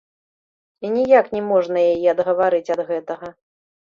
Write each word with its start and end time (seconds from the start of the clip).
І 0.87 0.89
ніяк 0.95 1.25
не 1.35 1.41
можна 1.49 1.79
яе 1.93 2.07
адгаварыць 2.13 2.73
ад 2.77 2.81
гэтага. 2.89 3.31